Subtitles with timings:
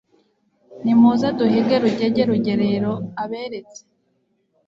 [0.83, 3.81] Nimuze duhige Rugege Rugerero aberetse